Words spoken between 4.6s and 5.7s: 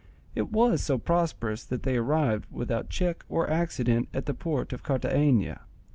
of Cartagena.